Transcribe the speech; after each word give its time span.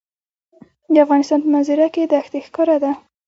د 0.93 0.95
افغانستان 1.05 1.39
په 1.43 1.49
منظره 1.53 1.87
کې 1.93 2.09
دښتې 2.13 2.39
ښکاره 2.47 2.77
ده. 2.83 2.91